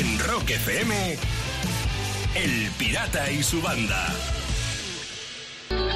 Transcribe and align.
En 0.00 0.18
Rock 0.20 0.50
FM, 0.50 1.18
El 2.34 2.70
Pirata 2.78 3.30
y 3.30 3.42
su 3.42 3.60
banda. 3.60 4.06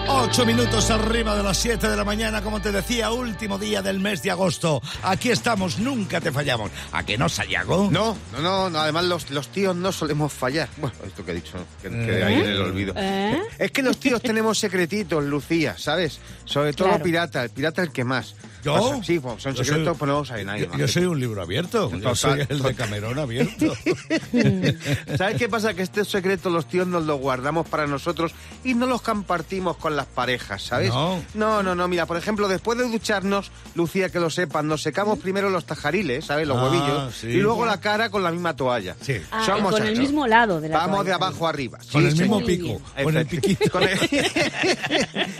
Ocho 0.06 0.44
minutos 0.44 0.90
arriba 0.90 1.34
de 1.34 1.42
las 1.42 1.56
siete 1.56 1.88
de 1.88 1.96
la 1.96 2.04
mañana, 2.04 2.42
como 2.42 2.60
te 2.60 2.70
decía, 2.70 3.10
último 3.10 3.58
día 3.58 3.80
del 3.80 4.00
mes 4.00 4.22
de 4.22 4.30
agosto. 4.30 4.82
Aquí 5.02 5.30
estamos, 5.30 5.78
nunca 5.78 6.20
te 6.20 6.30
fallamos. 6.30 6.70
¿A 6.92 7.04
que 7.04 7.16
no, 7.16 7.30
Sayago? 7.30 7.88
No, 7.90 8.16
no, 8.32 8.40
no, 8.42 8.68
no, 8.70 8.78
además 8.78 9.04
los, 9.04 9.30
los 9.30 9.48
tíos 9.48 9.74
no 9.74 9.90
solemos 9.90 10.30
fallar. 10.32 10.68
Bueno, 10.76 10.94
esto 11.06 11.24
que 11.24 11.32
he 11.32 11.34
dicho, 11.36 11.52
que 11.80 11.88
quede 11.88 12.22
ahí 12.24 12.34
en 12.34 12.46
el 12.46 12.60
olvido. 12.60 12.92
¿Eh? 12.96 13.40
Es 13.58 13.70
que 13.70 13.82
los 13.82 13.96
tíos 13.98 14.20
tenemos 14.20 14.58
secretitos, 14.58 15.24
Lucía, 15.24 15.76
¿sabes? 15.78 16.20
Sobre 16.44 16.74
todo 16.74 16.88
Claro. 16.88 17.02
pirata, 17.04 17.42
el 17.42 17.50
pirata 17.50 17.82
el 17.82 17.90
que 17.90 18.04
más. 18.04 18.34
¿Yo? 18.64 18.74
O 18.74 18.94
sea, 18.94 19.04
sí, 19.04 19.18
pues 19.20 19.42
son 19.42 19.56
secretos, 19.56 19.84
soy- 19.86 19.94
pues 19.98 20.08
no 20.08 20.18
lo 20.20 20.24
sabe 20.24 20.44
nadie. 20.44 20.62
Yo, 20.64 20.68
más 20.70 20.78
yo 20.78 20.88
soy 20.88 21.04
un 21.04 21.20
libro 21.20 21.42
abierto. 21.42 21.90
Yo 21.98 22.14
soy 22.14 22.40
el 22.48 22.62
de. 22.62 22.74
Camerón 22.74 23.18
abierto. 23.18 23.74
¿Sabes 25.18 25.36
qué 25.38 25.48
pasa? 25.48 25.74
Que 25.74 25.82
estos 25.82 26.08
secretos 26.08 26.52
los 26.52 26.66
tíos 26.66 26.86
nos 26.86 27.04
los 27.04 27.20
guardamos 27.20 27.68
para 27.68 27.86
nosotros 27.86 28.32
y 28.64 28.74
no 28.74 28.86
los 28.86 29.02
compartimos 29.02 29.76
con 29.76 29.96
las 29.96 30.06
parejas, 30.06 30.62
¿sabes? 30.62 30.88
No. 30.90 31.22
no, 31.34 31.62
no, 31.62 31.74
no. 31.74 31.88
Mira, 31.88 32.06
por 32.06 32.16
ejemplo, 32.16 32.48
después 32.48 32.78
de 32.78 32.88
ducharnos, 32.88 33.50
Lucía, 33.74 34.08
que 34.08 34.18
lo 34.20 34.30
sepan, 34.30 34.66
nos 34.68 34.82
secamos 34.82 35.18
primero 35.18 35.50
los 35.50 35.64
tajariles, 35.66 36.24
¿sabes? 36.26 36.46
Los 36.48 36.56
Ah, 36.58 36.64
huevillos. 36.64 37.14
sí. 37.14 37.26
Y 37.28 37.36
luego 37.40 37.66
la 37.66 37.80
cara 37.80 38.10
con 38.10 38.22
la 38.22 38.30
misma 38.30 38.56
toalla. 38.56 38.96
Sí. 39.00 39.16
Ah, 39.30 39.42
Somos 39.44 39.72
con 39.72 39.86
el 39.86 39.98
mismo 39.98 40.26
lado 40.26 40.60
de 40.60 40.68
la 40.68 40.78
Vamos 40.78 40.96
toalla. 40.96 41.08
de 41.10 41.14
abajo 41.14 41.46
arriba. 41.46 41.78
Con 41.92 42.02
Sí, 42.02 42.08
el 42.08 42.16
mismo 42.16 42.44
pico, 42.44 42.80
con 43.02 43.16
el 43.16 43.26
piquito. 43.26 43.70
Con 43.74 43.82
el, 43.82 43.98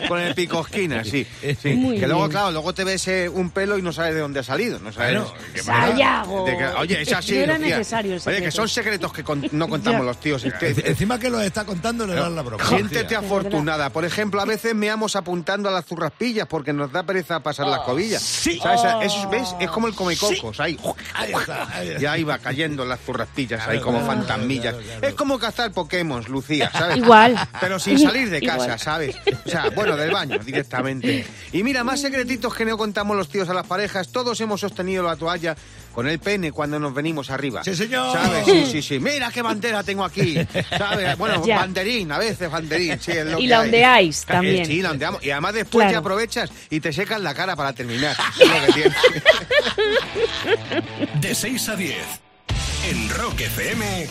con 0.09 0.21
el 0.21 0.35
pico 0.35 0.61
esquina, 0.61 1.05
sí. 1.05 1.27
sí. 1.63 1.71
Muy 1.75 1.99
que 1.99 2.07
luego, 2.07 2.23
bien. 2.23 2.31
claro, 2.33 2.51
luego 2.53 2.73
te 2.75 2.85
ves 2.85 3.07
un 3.33 3.51
pelo 3.51 3.79
y 3.79 3.83
no 3.83 3.93
sabes 3.93 4.15
de 4.15 4.21
dónde 4.21 4.41
ha 4.41 4.43
salido. 4.43 4.79
No 4.81 4.93
sabes. 4.93 5.15
Bueno, 5.19 5.33
qué 5.55 5.63
Sayago. 5.63 6.45
de 6.47 6.57
que- 6.59 6.67
oye, 6.67 7.03
es 7.03 7.13
así. 7.13 7.35
No 7.37 7.41
era 7.43 7.59
necesario 7.59 8.15
el 8.15 8.23
Oye, 8.27 8.43
que 8.43 8.51
son 8.51 8.69
secretos 8.69 9.13
que 9.13 9.23
con- 9.25 9.47
no 9.53 9.69
contamos 9.69 10.05
los 10.05 10.19
tíos. 10.21 10.45
Este- 10.45 10.75
Enci- 10.75 10.83
Encima 10.87 11.19
que 11.19 11.31
lo 11.31 11.41
está 11.41 11.65
contando 11.65 12.07
le 12.07 12.15
dan 12.15 12.35
la 12.35 12.43
broma. 12.43 12.65
Siéntete 12.67 13.17
afortunada. 13.17 13.91
Por 13.91 14.05
ejemplo, 14.05 14.41
a 14.41 14.45
veces 14.45 14.75
meamos 14.75 15.17
apuntando 15.17 15.69
a 15.69 15.73
las 15.73 15.85
zurraspillas 15.85 16.47
porque 16.47 16.73
nos 16.73 16.91
da 16.93 17.03
pereza 17.05 17.41
pasar 17.41 17.67
las 17.67 17.81
cobillas. 17.81 18.23
sí. 18.23 18.59
¿Sabes? 18.63 19.13
Eso, 19.13 19.29
¿Ves? 19.31 19.55
Es 19.61 19.71
como 19.71 19.87
el 19.89 19.95
comecocos. 19.95 20.61
Ahí. 20.61 20.79
Ahí 21.15 21.33
está, 21.33 21.69
ahí 21.77 21.89
está. 21.91 22.19
Iba 22.19 22.39
cayendo 22.39 22.85
las 22.85 23.01
zurraspillas 23.01 23.67
ahí 23.67 23.81
como 23.81 23.99
claro, 23.99 24.15
fantasmillas. 24.15 24.75
claro, 24.75 24.87
claro. 24.89 25.09
Es 25.09 25.15
como 25.15 25.39
cazar 25.39 25.73
Pokémon, 25.73 26.25
Lucía, 26.29 26.71
¿sabes? 26.73 26.97
Igual. 26.99 27.37
Pero 27.61 27.79
sin 27.79 27.99
salir 27.99 28.31
de 28.31 28.41
casa, 28.47 28.65
Igual. 28.65 28.79
¿sabes? 28.79 29.17
O 29.45 29.49
sea, 29.49 29.71
bueno, 29.75 29.97
del 29.97 30.11
baño 30.11 30.39
directamente. 30.39 31.27
Y 31.53 31.63
mira, 31.63 31.85
más 31.85 32.01
secretitos 32.01 32.55
que 32.55 32.65
no 32.65 32.77
contamos 32.79 33.04
los 33.13 33.29
tíos 33.29 33.49
a 33.51 33.55
las 33.55 33.67
parejas. 33.67 34.09
Todos 34.09 34.41
hemos 34.41 34.61
sostenido 34.61 35.03
la 35.03 35.17
toalla 35.17 35.55
con 35.93 36.09
el 36.09 36.19
pene 36.19 36.51
cuando 36.53 36.79
nos 36.79 36.95
venimos 36.95 37.29
arriba. 37.31 37.63
Sí, 37.65 37.75
señor. 37.75 38.13
¿Sabes? 38.17 38.47
Sí, 38.47 38.67
sí, 38.73 38.81
sí. 38.83 38.99
Mira 38.99 39.31
qué 39.31 39.43
bandera 39.43 39.83
tengo 39.83 40.05
aquí. 40.05 40.37
¿Sabes? 40.79 41.19
Bueno, 41.19 41.45
Ya. 41.45 41.57
banderín, 41.59 42.11
a 42.13 42.19
veces 42.19 42.51
banderín. 42.51 42.99
Sí, 43.01 43.11
es 43.13 43.27
lo 43.27 43.39
Y 43.39 43.43
que 43.43 43.49
la 43.49 43.61
ondeáis 43.61 44.25
también. 44.25 44.65
Sí, 44.65 44.81
la 44.81 44.93
ondeamos. 44.93 45.23
Y 45.25 45.31
además 45.31 45.53
después 45.55 45.83
Claro. 45.83 45.93
ya 45.93 45.99
aprovechas 45.99 46.51
y 46.71 46.81
te 46.81 46.93
secas 46.93 47.21
la 47.21 47.35
cara 47.35 47.55
para 47.57 47.73
terminar. 47.75 48.17
Es 48.41 48.49
lo 48.49 48.67
que 48.67 48.73
tiene. 48.73 48.95
De 51.21 51.35
6 51.35 51.69
a 51.69 51.77
10. 51.77 51.97
En 52.91 53.09
Rock 53.11 53.41
FM, 53.41 54.07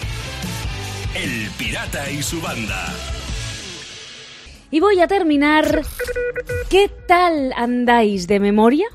El 1.16 1.50
Pirata 1.58 2.10
y 2.12 2.22
su 2.24 2.42
banda. 2.42 2.94
Y 4.74 4.80
voy 4.80 5.00
a 5.02 5.08
terminar. 5.08 5.84
¿Qué 6.68 6.90
tal 7.08 7.54
andáis 7.56 8.26
de 8.26 8.40
memoria? 8.40 8.88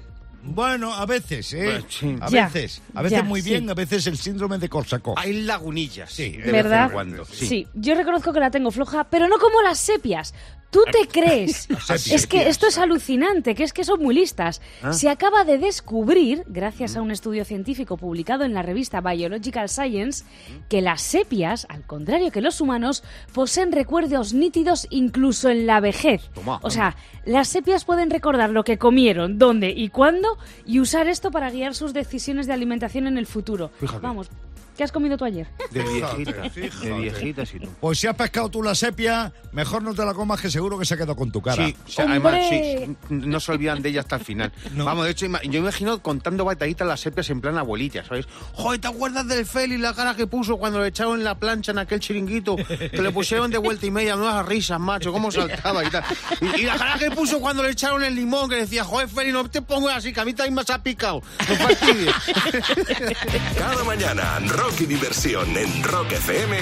Bueno, 0.55 0.95
a 0.95 1.07
veces, 1.07 1.53
¿eh? 1.53 1.81
Pues 1.81 1.95
sí. 1.95 2.17
A 2.21 2.29
Ya, 2.31 2.45
veces. 2.47 2.83
A 2.95 3.03
veces 3.03 3.19
ya, 3.19 3.25
muy 3.25 3.43
sí. 3.43 3.51
bien, 3.51 3.71
a 3.71 3.75
veces 3.75 4.07
el 4.07 4.17
síndrome 4.17 4.59
de 4.59 4.69
Korsakov. 4.69 5.15
Hay 5.19 5.43
lagunillas. 5.43 6.11
Sí, 6.13 6.31
de 6.31 6.39
vez 6.39 6.47
en 6.47 6.53
¿Verdad? 6.53 6.91
cuando, 6.93 7.25
Sí. 7.25 7.67
yo 7.75 7.95
reconozco 7.95 8.33
que 8.33 8.41
la 8.41 8.51
tengo 8.51 8.71
floja, 8.71 9.05
pero 9.05 9.29
no 9.29 9.39
como 9.39 9.61
las 9.63 9.79
sepias. 9.79 10.35
¿Tú 10.71 10.81
te 10.93 11.09
crees? 11.11 11.67
es 12.13 12.27
que 12.27 12.49
esto 12.49 12.67
es 12.67 12.77
alucinante, 12.77 13.55
que 13.55 13.65
es 13.65 13.73
que 13.73 13.85
son 13.85 14.03
muy 14.03 14.15
listas. 14.15 14.61
Ah. 14.83 14.93
Se 14.93 15.09
acaba 15.09 15.45
de 15.45 15.57
descubrir, 15.57 16.43
gracias 16.47 16.95
a 16.95 17.01
un 17.01 17.11
estudio 17.11 17.47
científico 17.47 17.97
publicado 17.97 18.45
en 18.45 18.53
la 18.53 18.61
revista 18.63 19.01
Biological 19.01 19.71
Science, 19.71 20.25
que 20.69 20.83
las 20.83 21.01
sepias, 21.01 21.67
al 21.71 21.87
contrario 21.87 22.31
que 22.31 22.43
los 22.43 22.61
humanos, 22.61 23.03
poseen 23.33 23.73
recuerdos 23.73 24.35
nítidos 24.35 24.87
incluso 24.91 25.49
en 25.49 25.67
la 25.67 25.81
vejez. 25.81 26.29
Toma. 26.35 26.59
O 26.63 26.69
sea, 26.71 26.97
las 27.25 27.49
sepias 27.49 27.87
pueden 27.87 28.11
recordar 28.11 28.51
lo 28.51 28.63
que 28.65 28.77
comieron, 28.77 29.39
dónde 29.39 29.71
y 29.71 29.89
cuándo 29.89 30.37
y 30.67 30.81
usar 30.81 31.09
esto 31.09 31.31
para 31.31 31.51
guiar 31.51 31.75
sus 31.75 31.93
decisiones 31.93 32.47
de 32.47 32.53
alimentación 32.53 33.07
en 33.07 33.19
el 33.19 33.27
futuro. 33.27 33.71
Fíjate. 33.81 34.01
Vamos, 34.01 34.29
¿qué 34.79 34.85
has 34.85 34.93
comido 34.93 35.17
tú 35.19 35.25
ayer? 35.25 35.47
De 35.73 35.83
viejita. 35.83 36.33
Fíjate, 36.33 36.61
De 36.61 36.71
fíjate. 36.71 36.93
viejitas 37.01 37.55
y 37.55 37.59
tú. 37.59 37.69
Pues 37.81 37.99
si 37.99 38.07
has 38.07 38.15
pescado 38.15 38.49
tú 38.49 38.63
la 38.63 38.75
sepia, 38.77 39.33
mejor 39.53 39.83
no 39.83 39.93
te 39.93 40.05
la 40.05 40.15
comas 40.15 40.41
que 40.41 40.51
seguro 40.51 40.79
que 40.79 40.85
se 40.87 40.97
quedó 40.97 41.17
con 41.17 41.33
tu 41.33 41.43
cara. 41.43 41.67
Sí, 41.67 41.77
sí, 41.87 42.01
además, 42.01 42.37
sí, 42.49 42.97
no 43.11 43.41
se 43.41 43.53
olvidan 43.53 43.83
de 43.83 43.89
ella 43.89 44.01
hasta 44.01 44.17
el 44.17 44.25
final. 44.25 44.53
No. 44.79 44.85
Vamos, 44.85 45.07
de 45.07 45.11
hecho, 45.11 45.27
yo 45.27 45.59
imagino 45.59 46.01
contando 46.01 46.45
batallitas 46.45 46.87
las 46.87 47.01
sepias 47.01 47.29
en 47.31 47.41
plan 47.41 47.59
abuelita, 47.59 48.05
¿sabes? 48.05 48.27
Joder, 48.53 48.81
¿te 48.81 48.87
acuerdas 48.87 49.27
del 49.27 49.45
Félix 49.45 49.81
la 49.81 49.93
cara 49.93 50.15
que 50.15 50.27
puso 50.29 50.57
cuando 50.57 50.81
le 50.81 50.89
echaron 50.89 51.19
en 51.19 51.25
la 51.25 51.35
plancha 51.37 51.73
en 51.73 51.79
aquel 51.79 51.99
chiringuito? 51.99 52.55
Que 52.57 53.03
le 53.03 53.11
pusieron 53.11 53.51
de 53.51 53.59
vuelta 53.59 53.87
y 53.87 53.91
media, 53.91 54.15
unas 54.15 54.47
risas, 54.47 54.79
macho, 54.79 55.11
cómo 55.11 55.33
saltaba 55.33 55.85
y 55.85 55.91
tal. 55.91 56.05
Y, 56.41 56.61
y 56.61 56.65
la 56.65 56.77
cara 56.77 56.97
que 56.99 57.11
puso 57.11 57.41
cuando 57.41 57.65
le 57.65 57.71
echaron 57.71 58.05
el 58.05 58.15
limón, 58.15 58.49
que 58.49 58.57
decía, 58.57 58.85
joder, 58.85 59.09
Félix, 59.09 59.33
no 59.33 59.51
te 59.51 59.63
pongas 59.63 59.97
así, 59.97 60.13
que 60.13 60.21
a 60.21 60.25
mí 60.25 60.33
también 60.35 60.55
me 60.55 60.61
has 60.61 60.79
picado. 60.81 61.23
No 61.49 61.55
fastidies. 61.57 62.15
Cada 63.59 63.83
mañana, 63.85 64.39
rock 64.47 64.68
y 64.81 64.87
diversión 64.87 65.57
en 65.57 65.83
Rock 65.83 66.13
FM 66.13 66.57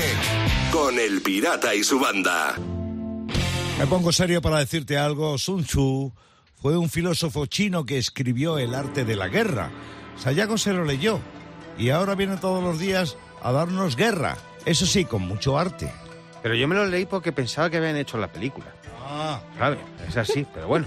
con 0.73 0.99
El 0.99 1.21
Pirata 1.23 1.75
y 1.75 1.83
su 1.85 1.99
banda. 1.99 2.55
Me 3.79 3.87
pongo 3.87 4.13
serio 4.13 4.41
para 4.41 4.59
decirte 4.59 4.97
algo. 4.97 5.37
Sun 5.39 5.65
Tzu 5.65 6.13
fue 6.61 6.77
un 6.79 6.89
filósofo 6.89 7.47
chino 7.47 7.85
que 7.85 7.99
escribió 7.99 8.59
El 8.59 8.75
arte 8.75 9.05
de 9.05 9.17
la 9.17 9.29
guerra. 9.29 9.71
Sayago 10.17 10.57
se 10.57 10.73
lo 10.73 10.85
leyó 10.85 11.19
y 11.79 11.91
ahora 11.91 12.15
viene 12.15 12.37
todos 12.37 12.63
los 12.63 12.79
días 12.79 13.17
a 13.43 13.53
darnos 13.53 13.97
guerra. 13.97 14.37
Eso 14.65 14.87
sí, 14.87 15.05
con 15.05 15.23
mucho 15.23 15.59
arte. 15.59 15.93
Pero 16.43 16.55
yo 16.55 16.69
me 16.69 16.75
lo 16.77 16.87
leí 16.87 17.07
porque 17.07 17.33
pensaba 17.33 17.69
que 17.71 17.77
habían 17.79 17.97
hecho 17.97 18.17
la 18.19 18.29
película. 18.33 18.67
Ah, 19.09 19.41
¿Sabes? 19.59 19.79
Es 20.09 20.17
así, 20.17 20.47
pero 20.55 20.69
bueno. 20.69 20.87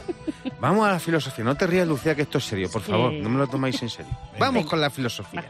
Vamos 0.59 0.88
a 0.88 0.91
la 0.94 1.00
filosofía. 1.00 1.44
No 1.46 1.56
te 1.56 1.68
rías, 1.68 1.88
Lucía, 1.88 2.16
que 2.16 2.24
esto 2.24 2.38
es 2.40 2.46
serio, 2.46 2.69
por 2.72 2.81
Sí. 2.84 2.91
favor. 2.91 3.13
No 3.13 3.29
me 3.29 3.38
lo 3.38 3.47
tomáis 3.47 3.81
en 3.81 3.90
serio. 3.90 4.12
Vamos 4.40 4.66
con 4.66 4.81
la 4.81 4.90
filosofía. 4.90 5.47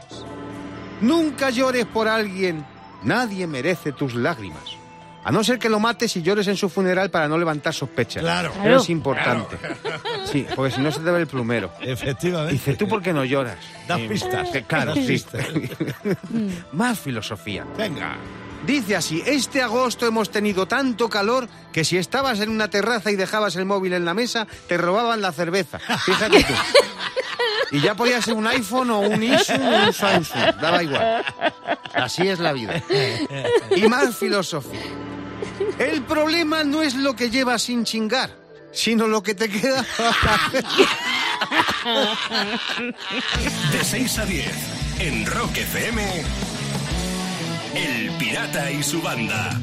Nunca 1.00 1.50
llores 1.50 1.86
por 1.86 2.08
alguien. 2.08 2.64
Nadie 3.02 3.46
merece 3.46 3.92
tus 3.92 4.14
lágrimas. 4.14 4.62
A 5.22 5.30
no 5.32 5.44
ser 5.44 5.58
que 5.58 5.68
lo 5.68 5.78
mates 5.80 6.16
y 6.16 6.22
llores 6.22 6.46
en 6.48 6.56
su 6.56 6.68
funeral 6.70 7.10
para 7.10 7.28
no 7.28 7.36
levantar 7.36 7.74
sospechas. 7.74 8.22
Claro. 8.22 8.50
Pero 8.52 8.62
Claro. 8.64 8.80
es 8.80 8.88
importante. 8.90 9.56
Sí, 10.24 10.46
porque 10.56 10.74
si 10.74 10.80
no 10.80 10.90
se 10.90 11.00
te 11.00 11.10
ve 11.10 11.20
el 11.20 11.26
plumero. 11.26 11.70
efectivamente. 11.80 12.52
Dice, 12.54 12.74
¿tú 12.76 12.88
por 12.88 13.02
qué 13.02 13.12
no 13.12 13.24
lloras? 13.24 13.58
Das 13.86 14.00
Eh, 14.00 14.08
pistas. 14.08 14.48
que 14.50 14.62
claro, 14.64 14.94
Das 14.94 15.04
sí. 15.04 15.06
pistas. 15.12 15.46
Más 16.72 16.98
filosofía. 16.98 17.66
Venga. 17.76 18.16
Dice 18.66 18.96
así, 18.96 19.22
este 19.26 19.62
agosto 19.62 20.06
hemos 20.06 20.30
tenido 20.30 20.66
tanto 20.66 21.08
calor 21.08 21.48
que 21.72 21.84
si 21.84 21.96
estabas 21.98 22.40
en 22.40 22.48
una 22.50 22.68
terraza 22.68 23.10
y 23.10 23.16
dejabas 23.16 23.56
el 23.56 23.64
móvil 23.66 23.92
en 23.94 24.04
la 24.04 24.14
mesa, 24.14 24.46
te 24.68 24.76
robaban 24.78 25.20
la 25.22 25.32
cerveza. 25.32 25.78
Fíjate 26.04 26.44
tú. 26.44 26.54
Y 27.70 27.80
ya 27.80 27.94
podía 27.94 28.20
ser 28.20 28.34
un 28.34 28.46
iPhone 28.46 28.90
o 28.90 29.00
un 29.00 29.22
Isu 29.22 29.52
o 29.52 29.86
un 29.86 29.92
Samsung, 29.92 30.56
daba 30.60 30.82
igual. 30.82 31.24
Así 31.94 32.26
es 32.28 32.38
la 32.38 32.52
vida. 32.52 32.82
Y 33.74 33.82
más 33.88 34.16
filosofía. 34.16 34.80
El 35.78 36.02
problema 36.02 36.64
no 36.64 36.82
es 36.82 36.94
lo 36.94 37.14
que 37.14 37.30
llevas 37.30 37.62
sin 37.62 37.84
chingar, 37.84 38.30
sino 38.72 39.06
lo 39.06 39.22
que 39.22 39.34
te 39.34 39.48
queda. 39.48 39.84
De 43.72 43.84
6 43.84 44.18
a 44.18 44.26
10 44.26 44.46
en 44.98 45.26
Rock 45.26 45.56
FM, 45.56 46.24
El 47.74 48.10
Pirata 48.18 48.70
y 48.70 48.82
su 48.82 49.00
banda. 49.00 49.58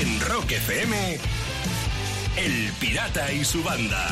En 0.00 0.20
Rock 0.20 0.52
FM, 0.52 1.18
El 2.36 2.72
Pirata 2.80 3.32
y 3.32 3.44
su 3.44 3.62
banda. 3.62 4.08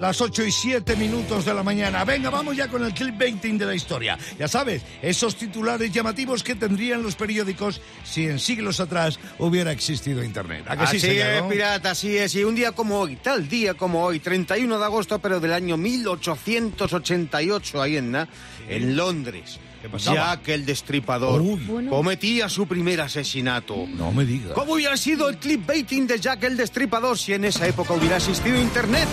Las 0.00 0.18
8 0.22 0.44
y 0.44 0.50
7 0.50 0.96
minutos 0.96 1.44
de 1.44 1.52
la 1.52 1.62
mañana. 1.62 2.06
Venga, 2.06 2.30
vamos 2.30 2.56
ya 2.56 2.68
con 2.68 2.82
el 2.82 2.94
clickbaiting 2.94 3.58
de 3.58 3.66
la 3.66 3.74
historia. 3.74 4.18
Ya 4.38 4.48
sabes, 4.48 4.80
esos 5.02 5.36
titulares 5.36 5.92
llamativos 5.92 6.42
que 6.42 6.54
tendrían 6.54 7.02
los 7.02 7.16
periódicos 7.16 7.82
si 8.02 8.24
en 8.26 8.38
siglos 8.38 8.80
atrás 8.80 9.20
hubiera 9.38 9.72
existido 9.72 10.24
Internet. 10.24 10.64
¿A 10.68 10.76
que 10.78 10.86
sí, 10.86 10.96
así 10.96 11.00
señor, 11.06 11.26
es, 11.26 11.42
no? 11.42 11.48
pirata, 11.50 11.90
así 11.90 12.16
es. 12.16 12.34
Y 12.34 12.44
un 12.44 12.54
día 12.54 12.72
como 12.72 12.98
hoy, 12.98 13.16
tal 13.16 13.46
día 13.46 13.74
como 13.74 14.02
hoy, 14.02 14.20
31 14.20 14.78
de 14.78 14.84
agosto, 14.86 15.18
pero 15.18 15.38
del 15.38 15.52
año 15.52 15.76
1888, 15.76 17.82
ahí 17.82 17.98
en, 17.98 18.10
Na- 18.12 18.28
en 18.70 18.96
Londres. 18.96 19.58
¿Qué 19.82 19.90
pasaba? 19.90 20.16
Jack 20.36 20.48
el 20.48 20.64
Destripador 20.64 21.42
Uy. 21.42 21.86
Cometía 21.90 22.48
su 22.48 22.66
primer 22.66 23.02
asesinato. 23.02 23.86
No 23.86 24.12
me 24.12 24.24
digas. 24.24 24.52
¿Cómo 24.54 24.72
hubiera 24.74 24.96
sido 24.96 25.28
el 25.28 25.36
clickbaiting 25.36 26.06
de 26.06 26.18
Jack 26.18 26.42
el 26.44 26.56
Destripador 26.56 27.18
si 27.18 27.34
en 27.34 27.44
esa 27.44 27.66
época 27.66 27.92
hubiera 27.94 28.16
existido 28.16 28.58
Internet? 28.58 29.06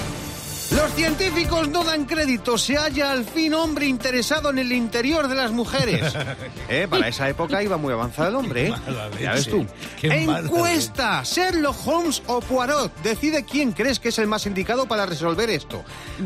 Los 0.72 0.94
científicos 0.94 1.70
no 1.70 1.84
dan 1.84 2.06
crédito. 2.06 2.58
Se 2.58 2.76
halla 2.76 3.12
al 3.12 3.24
fin 3.24 3.54
hombre 3.54 3.86
interesado 3.86 4.50
en 4.50 4.58
el 4.58 4.72
interior 4.72 5.28
de 5.28 5.36
las 5.36 5.52
mujeres. 5.52 6.14
Eh, 6.70 6.86
para 6.90 7.08
esa 7.08 7.30
época 7.30 7.64
iba 7.64 7.78
muy 7.78 7.94
avanzado 7.94 8.28
el 8.28 8.36
hombre, 8.36 8.68
¿eh? 8.68 8.74
Ya 9.22 9.32
ves 9.32 9.48
tú. 9.48 9.66
Encuesta. 10.02 11.24
Sherlock 11.24 11.78
Holmes 11.86 12.22
o 12.28 12.42
Poirot. 12.42 12.92
Decide 13.02 13.46
quién 13.46 13.72
crees 13.72 14.00
que 14.00 14.10
es 14.10 14.20
el 14.20 14.28
más 14.28 14.46
indicado 14.46 14.86
para 14.86 15.06
resolver 15.06 15.50
esto. 15.50 15.84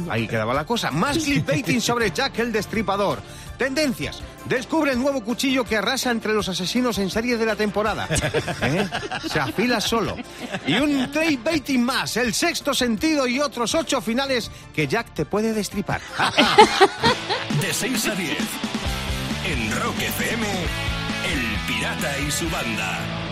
Ahí 0.10 0.28
quedaba 0.28 0.56
la 0.56 0.66
cosa. 0.66 0.90
Más 0.90 1.18
clickbaiting 1.24 1.80
sobre 1.80 2.10
Jack 2.10 2.40
el 2.40 2.52
Destripador. 2.52 3.20
Tendencias. 3.58 4.22
Descubre 4.46 4.92
el 4.92 5.00
nuevo 5.00 5.24
cuchillo 5.24 5.64
que 5.64 5.78
arrasa 5.78 6.12
entre 6.12 6.34
los 6.34 6.50
asesinos 6.50 6.98
en 6.98 7.10
serie 7.10 7.38
de 7.38 7.46
la 7.46 7.56
temporada. 7.56 8.08
¿Eh? 8.62 8.88
Se 9.28 9.40
afila 9.40 9.80
solo. 9.80 10.18
Y 10.66 10.76
un 10.76 11.08
clickbaiting 11.08 11.84
más. 11.84 12.18
El 12.18 12.34
sexto 12.34 12.74
sentido 12.74 13.28
y 13.28 13.40
otros 13.40 13.76
ocho 13.76 14.02
finales 14.02 14.52
que 14.74 14.88
Jack 14.88 15.14
te 15.14 15.26
puede 15.26 15.54
destripar. 15.54 16.02
De 17.62 17.74
6 17.74 18.08
a 18.08 18.16
10. 18.16 18.38
En 19.46 19.82
Rock 19.82 20.00
FM, 20.00 20.48
El 21.32 21.68
Pirata 21.68 22.20
y 22.20 22.32
su 22.32 22.50
banda. 22.50 23.31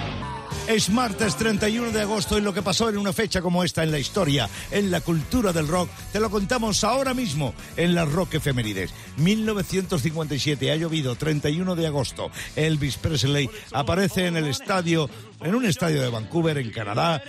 Es 0.68 0.90
martes 0.90 1.36
31 1.36 1.92
de 1.92 2.02
agosto 2.02 2.38
y 2.38 2.42
lo 2.42 2.54
que 2.54 2.62
pasó 2.62 2.90
en 2.90 2.98
una 2.98 3.14
fecha 3.14 3.42
como 3.42 3.64
esta 3.64 3.84
en 3.84 3.92
la 3.92 4.00
historia, 4.00 4.50
en 4.72 4.92
la 4.92 5.02
cultura 5.02 5.52
del 5.52 5.68
rock, 5.68 5.90
te 6.12 6.20
lo 6.20 6.30
contamos 6.30 6.84
ahora 6.84 7.14
mismo 7.14 7.54
en 7.76 7.96
las 7.96 8.12
Rock 8.12 8.36
Efemérides. 8.36 8.94
1957, 9.18 10.72
ha 10.72 10.76
llovido, 10.76 11.16
31 11.16 11.76
de 11.76 11.88
agosto. 11.88 12.32
Elvis 12.56 12.98
Presley 12.98 13.50
aparece 13.72 14.28
en 14.28 14.38
el 14.38 14.48
estadio, 14.48 15.10
en 15.42 15.56
un 15.56 15.66
estadio 15.66 16.02
de 16.02 16.10
Vancouver, 16.10 16.58
en 16.58 16.72
Canadá. 16.72 17.22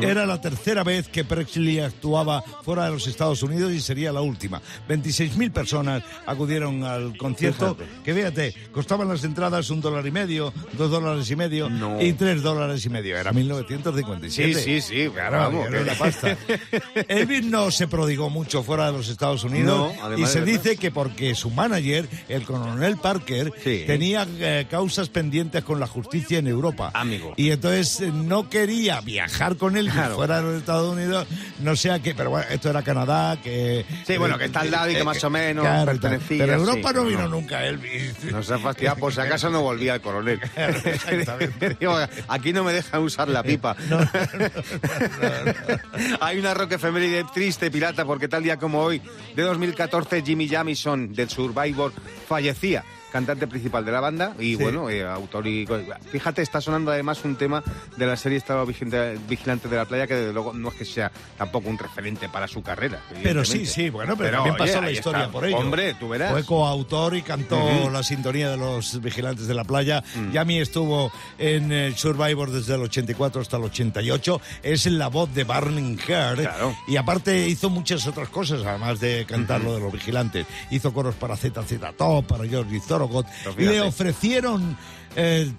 Era 0.00 0.26
la 0.26 0.40
tercera 0.40 0.84
vez 0.84 1.08
que 1.08 1.24
Presley 1.24 1.80
actuaba 1.80 2.42
fuera 2.62 2.84
de 2.84 2.90
los 2.92 3.06
Estados 3.06 3.42
Unidos 3.42 3.72
y 3.72 3.80
sería 3.80 4.12
la 4.12 4.20
última. 4.20 4.60
26.000 4.88 5.50
personas 5.52 6.02
acudieron 6.26 6.84
al 6.84 7.16
concierto, 7.16 7.76
que 8.04 8.14
fíjate, 8.14 8.54
costaban 8.72 9.08
las 9.08 9.24
entradas 9.24 9.70
un 9.70 9.80
dólar 9.80 10.06
y 10.06 10.10
medio, 10.10 10.52
dos 10.76 10.90
dólares 10.90 11.30
y 11.30 11.36
medio 11.36 11.68
No. 11.70 12.00
y 12.00 12.12
tres 12.12 12.42
dólares 12.42 12.84
y 12.84 12.90
medio. 12.90 13.16
Era 13.16 13.32
1957. 13.32 14.54
Sí, 14.54 14.60
sí, 14.60 14.80
sí, 14.80 15.08
Claro, 15.10 15.38
vamos, 15.38 15.66
era 15.68 15.82
una 15.82 15.94
pasta. 15.94 16.36
Elvis 17.08 17.44
no 17.44 17.70
se 17.70 17.88
prodigó 17.88 18.30
mucho 18.30 18.62
fuera 18.62 18.86
de 18.86 18.92
los 18.92 19.08
Estados 19.08 19.44
Unidos 19.44 19.92
No, 20.00 20.18
y 20.18 20.26
se 20.26 20.42
dice 20.44 20.76
que 20.76 20.90
porque 20.90 21.34
su 21.34 21.50
manager, 21.50 22.08
el 22.28 22.42
coronel 22.44 22.96
Parker, 22.96 23.52
Sí. 23.62 23.84
tenía 23.86 24.26
eh, 24.38 24.66
causas 24.70 25.08
pendientes 25.08 25.64
con 25.64 25.80
la 25.80 25.86
justicia 25.86 26.38
en 26.38 26.46
Europa. 26.46 26.90
Amigo. 26.94 27.34
Y 27.36 27.50
entonces 27.50 28.00
eh, 28.00 28.12
no 28.12 28.48
quería 28.48 29.00
viajar 29.00 29.56
con 29.56 29.76
él 29.76 29.79
Claro. 29.88 30.16
fuera 30.16 30.36
de 30.36 30.42
los 30.42 30.58
Estados 30.58 30.92
Unidos, 30.92 31.26
no 31.60 31.76
sea 31.76 31.98
que, 32.00 32.14
pero 32.14 32.30
bueno, 32.30 32.46
esto 32.50 32.70
era 32.70 32.82
Canadá, 32.82 33.38
que... 33.42 33.84
Sí, 34.06 34.16
bueno, 34.16 34.38
que 34.38 34.46
está 34.46 34.60
al 34.60 34.70
lado 34.70 34.90
y 34.90 34.94
que 34.94 35.04
más 35.04 35.22
o 35.24 35.30
menos 35.30 35.66
pertenecía, 35.84 36.44
Pero 36.44 36.54
Europa 36.54 36.90
sí, 36.90 36.94
no 36.94 37.04
vino 37.04 37.22
no. 37.22 37.28
nunca 37.28 37.64
Elvis. 37.64 38.24
No 38.24 38.42
se 38.42 38.54
ha 38.54 38.58
fastidiado, 38.58 38.96
por 38.96 39.12
si 39.12 39.20
acaso 39.20 39.50
no 39.50 39.62
volvía 39.62 39.94
el 39.94 40.00
coronel. 40.00 40.40
Exactamente. 40.56 41.76
Digo, 41.80 41.96
aquí 42.28 42.52
no 42.52 42.64
me 42.64 42.72
dejan 42.72 43.02
usar 43.02 43.28
la 43.28 43.42
pipa. 43.42 43.76
Hay 46.20 46.38
una 46.38 46.54
rock 46.54 46.72
efeméride 46.72 47.24
triste, 47.32 47.70
pirata, 47.70 48.04
porque 48.04 48.28
tal 48.28 48.42
día 48.42 48.58
como 48.58 48.80
hoy, 48.80 49.00
de 49.34 49.42
2014, 49.42 50.22
Jimmy 50.22 50.48
Jamison, 50.48 51.12
del 51.12 51.28
Survivor, 51.28 51.92
fallecía. 52.28 52.84
Cantante 53.12 53.46
principal 53.46 53.84
de 53.84 53.92
la 53.92 54.00
banda 54.00 54.34
y, 54.38 54.56
Sí. 54.56 54.56
bueno, 54.56 54.88
eh, 54.90 55.04
autor 55.04 55.46
y... 55.46 55.66
Fíjate, 56.10 56.42
está 56.42 56.60
sonando 56.60 56.90
además 56.90 57.24
un 57.24 57.36
tema 57.36 57.62
de 57.96 58.06
la 58.06 58.16
serie 58.16 58.38
Estado 58.38 58.64
Vigilante, 58.66 59.18
Vigilante 59.28 59.68
de 59.68 59.76
la 59.76 59.84
Playa 59.84 60.06
que, 60.06 60.14
desde 60.14 60.32
luego, 60.32 60.52
no 60.52 60.68
es 60.68 60.74
que 60.74 60.84
sea 60.84 61.10
tampoco 61.36 61.68
un 61.68 61.78
referente 61.78 62.28
para 62.28 62.46
su 62.46 62.62
carrera. 62.62 63.00
Pero 63.22 63.44
sí, 63.44 63.66
sí, 63.66 63.90
bueno, 63.90 64.16
pero, 64.16 64.38
también 64.38 64.54
oye, 64.54 64.72
pasó 64.72 64.80
la 64.82 64.90
historia 64.90 65.20
está. 65.20 65.32
por 65.32 65.44
ello. 65.44 65.58
Hombre, 65.58 65.94
tú 65.94 66.08
verás. 66.08 66.32
Fue 66.32 66.44
coautor 66.44 67.16
y 67.16 67.22
cantó 67.22 67.90
la 67.90 68.02
sintonía 68.02 68.50
de 68.50 68.56
los 68.56 69.00
vigilantes 69.00 69.46
de 69.46 69.54
la 69.54 69.64
playa. 69.64 70.02
Mm. 70.14 70.32
Yami 70.32 70.60
estuvo 70.60 71.12
en 71.38 71.72
el 71.72 71.96
Survivor 71.96 72.50
desde 72.50 72.74
el 72.74 72.82
84 72.82 73.40
hasta 73.42 73.56
el 73.56 73.64
88. 73.64 74.40
Es 74.62 74.86
la 74.86 75.08
voz 75.08 75.32
de 75.34 75.44
Burning 75.44 75.98
Heart. 75.98 76.40
Claro. 76.40 76.76
Y 76.86 76.96
aparte 76.96 77.48
hizo 77.48 77.70
muchas 77.70 78.06
otras 78.06 78.28
cosas, 78.28 78.62
además 78.64 79.00
de 79.00 79.24
cantar 79.26 79.60
lo 79.62 79.74
de 79.74 79.80
los 79.80 79.92
vigilantes. 79.92 80.46
Hizo 80.70 80.92
coros 80.92 81.14
para 81.16 81.36
ZZ 81.36 81.50
Top, 81.96 82.26
para 82.26 82.46
George 82.46 82.80
Thorogood. 82.86 82.99
Le 83.56 83.80
ofrecieron... 83.80 84.76
eh, 85.16 85.50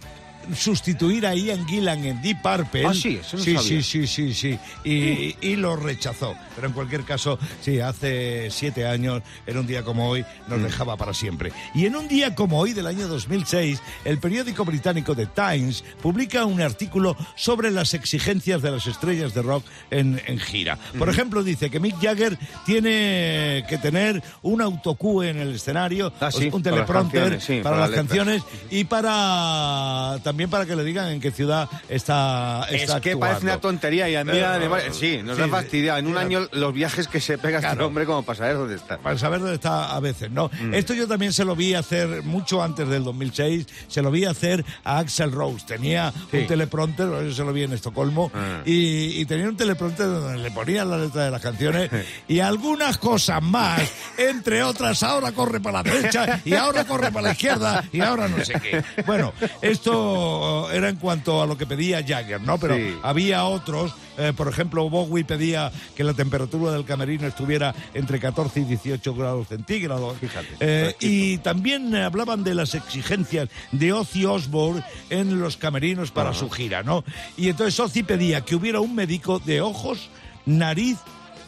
sustituir 0.55 1.25
a 1.25 1.35
Ian 1.35 1.67
Gillan 1.67 2.03
en 2.05 2.21
Deep 2.21 2.41
Purple. 2.41 2.85
Ah, 2.85 2.93
sí, 2.93 3.19
eso 3.21 3.37
no 3.37 3.43
sí, 3.43 3.55
sabía. 3.55 3.69
sí, 3.69 3.83
sí, 3.83 4.07
sí, 4.07 4.33
sí. 4.33 4.59
Y, 4.83 5.35
y 5.41 5.55
lo 5.55 5.75
rechazó. 5.75 6.35
Pero 6.55 6.67
en 6.67 6.73
cualquier 6.73 7.03
caso, 7.03 7.39
sí, 7.61 7.79
hace 7.79 8.49
siete 8.51 8.85
años, 8.85 9.21
en 9.47 9.57
un 9.57 9.67
día 9.67 9.83
como 9.83 10.09
hoy, 10.09 10.25
nos 10.47 10.59
Mm. 10.59 10.63
dejaba 10.63 10.97
para 10.97 11.13
siempre. 11.13 11.51
Y 11.73 11.85
en 11.85 11.95
un 11.95 12.07
día 12.07 12.35
como 12.35 12.59
hoy 12.59 12.73
del 12.73 12.87
año 12.87 13.07
2006, 13.07 13.81
el 14.05 14.17
periódico 14.19 14.65
británico 14.65 15.15
The 15.15 15.27
Times 15.27 15.83
publica 16.01 16.45
un 16.45 16.61
artículo 16.61 17.15
sobre 17.35 17.71
las 17.71 17.93
exigencias 17.93 18.61
de 18.61 18.71
las 18.71 18.85
estrellas 18.87 19.33
de 19.33 19.41
rock 19.41 19.65
en, 19.89 20.21
en 20.27 20.39
gira. 20.39 20.77
Por 20.97 21.09
ejemplo, 21.09 21.43
dice 21.43 21.69
que 21.69 21.79
Mick 21.79 21.99
Jagger 22.01 22.37
tiene 22.65 23.63
que 23.67 23.77
tener 23.77 24.21
un 24.41 24.61
autocue 24.61 25.29
en 25.29 25.37
el 25.39 25.55
escenario, 25.55 26.11
Ah, 26.19 26.31
sí, 26.31 26.49
un 26.51 26.61
para 26.61 26.77
las 26.77 26.85
teleprompter 26.85 27.21
canciones, 27.21 27.43
sí, 27.43 27.59
para, 27.63 27.75
para 27.75 27.87
las 27.87 27.95
canciones 27.95 28.43
y 28.69 28.83
para 28.83 30.19
también 30.31 30.49
para 30.49 30.65
que 30.65 30.75
le 30.75 30.83
digan 30.85 31.09
en 31.09 31.19
qué 31.19 31.29
ciudad 31.31 31.67
está, 31.89 32.65
Es 32.69 32.83
está 32.83 33.01
que 33.01 33.11
actuando. 33.11 33.19
parece 33.19 33.45
una 33.45 33.57
tontería 33.59 34.09
y 34.09 34.15
a 34.15 34.23
mí 34.23 34.31
además, 34.39 34.83
sí, 34.91 35.19
nos 35.23 35.35
sí, 35.35 35.41
ha 35.41 35.45
sí. 35.45 35.51
fastidiado. 35.51 35.99
En 35.99 36.05
un 36.07 36.11
Mira, 36.13 36.21
año 36.21 36.47
los 36.53 36.73
viajes 36.73 37.07
que 37.07 37.19
se 37.19 37.37
pega 37.37 37.59
este 37.59 37.83
hombre 37.83 38.05
como 38.05 38.23
para 38.23 38.37
saber 38.37 38.55
dónde 38.57 38.75
está. 38.75 38.97
para 38.97 39.17
saber 39.17 39.39
dónde 39.41 39.55
está 39.55 39.93
a 39.95 39.99
veces, 39.99 40.31
¿no? 40.31 40.49
Mm. 40.61 40.73
Esto 40.73 40.93
yo 40.93 41.07
también 41.07 41.33
se 41.33 41.43
lo 41.43 41.55
vi 41.55 41.73
hacer 41.73 42.23
mucho 42.23 42.63
antes 42.63 42.87
del 42.87 43.03
2006, 43.03 43.67
se 43.87 44.01
lo 44.01 44.09
vi 44.11 44.25
hacer 44.25 44.63
a 44.83 44.99
Axel 44.99 45.31
Rose. 45.31 45.65
Tenía 45.67 46.13
Sí. 46.31 46.37
un 46.37 46.47
teleprompter, 46.47 47.07
eso 47.25 47.35
se 47.35 47.43
lo 47.43 47.51
vi 47.53 47.63
en 47.63 47.73
Estocolmo, 47.73 48.31
Ah. 48.33 48.61
y, 48.65 49.19
y 49.21 49.25
tenía 49.25 49.49
un 49.49 49.57
teleprompter 49.57 50.05
donde 50.07 50.37
le 50.41 50.51
ponían 50.51 50.89
la 50.89 50.97
letra 50.97 51.25
de 51.25 51.31
las 51.31 51.41
canciones 51.41 51.89
y 52.27 52.39
algunas 52.39 52.97
cosas 52.97 53.41
más, 53.43 53.81
entre 54.17 54.63
otras, 54.63 55.03
ahora 55.03 55.31
corre 55.33 55.59
para 55.59 55.83
la 55.83 55.91
derecha 55.91 56.39
y 56.45 56.53
ahora 56.53 56.85
corre 56.85 57.11
para 57.11 57.27
la 57.27 57.31
izquierda 57.33 57.83
y 57.91 57.99
ahora 58.01 58.27
no 58.27 58.43
sé 58.45 58.53
qué. 58.53 58.83
Bueno, 59.05 59.33
esto 59.61 59.91
eso 60.21 60.71
era 60.71 60.89
en 60.89 60.95
cuanto 60.97 61.41
a 61.41 61.45
lo 61.45 61.57
que 61.57 61.65
pedía 61.65 62.03
Jagger, 62.05 62.41
¿no? 62.41 62.57
Pero 62.57 62.75
Sí. 62.75 62.95
había 63.03 63.43
otros, 63.45 63.93
eh, 64.17 64.33
por 64.35 64.47
ejemplo, 64.47 64.89
Bowie 64.89 65.23
pedía 65.25 65.71
que 65.95 66.03
la 66.03 66.13
temperatura 66.13 66.71
del 66.71 66.85
camerino 66.85 67.27
estuviera 67.27 67.73
entre 67.93 68.19
14 68.19 68.61
y 68.61 68.63
18 68.65 69.13
grados 69.15 69.47
centígrados. 69.47 70.17
Fíjate, 70.19 70.47
Eh, 70.59 70.95
y 70.99 71.37
también 71.39 71.93
eh, 71.95 72.03
hablaban 72.03 72.43
de 72.43 72.55
las 72.55 72.75
exigencias 72.75 73.49
de 73.71 73.93
Ozzy 73.93 74.25
Osbourne 74.25 74.83
en 75.09 75.39
los 75.39 75.57
camerinos 75.57 76.11
para 76.11 76.33
su 76.33 76.49
gira, 76.49 76.83
¿no? 76.83 77.03
Y 77.37 77.49
entonces 77.49 77.79
Ozzy 77.79 78.03
pedía 78.03 78.41
que 78.41 78.55
hubiera 78.55 78.79
un 78.79 78.95
médico 78.95 79.39
de 79.39 79.61
ojos, 79.61 80.09
nariz 80.45 80.97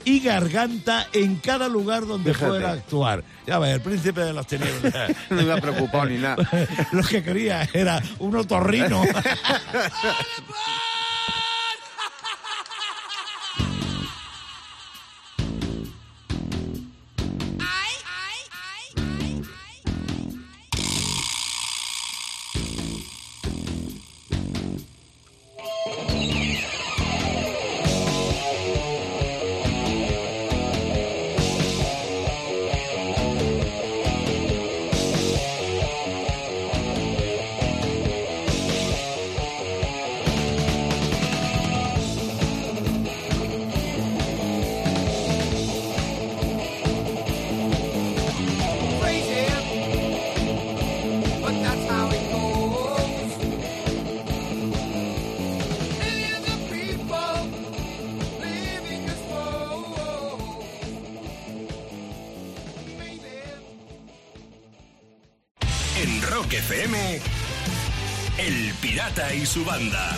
y 0.06 0.20
garganta 0.20 1.08
en 1.14 1.36
cada 1.38 1.68
lugar 1.68 2.06
donde 2.06 2.34
Fíjate. 2.34 2.50
fuera 2.52 2.70
a 2.70 2.74
actuar. 2.74 3.24
Ya 3.48 3.60
ves, 3.60 3.76
el 3.76 3.82
príncipe 3.82 4.22
de 4.22 4.34
las 4.34 4.48
tinieblas. 4.48 4.94
No 5.30 5.42
me 5.44 5.54
ha 5.54 5.58
preocupado 5.58 6.06
ni 6.06 6.18
nada. 6.18 6.48
Lo 6.92 7.04
que 7.04 7.24
quería 7.24 7.68
era 7.74 8.02
un 8.20 8.36
otorrino. 8.36 9.04
El 69.16 69.36
y 69.36 69.46
su 69.46 69.64
banda. 69.64 70.10